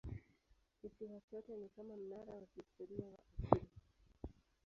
[0.81, 3.67] Kisiwa chote ni kama mnara wa kihistoria wa asili.